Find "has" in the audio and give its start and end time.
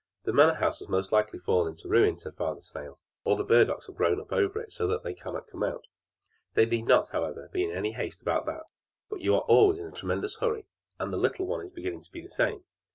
0.79-0.89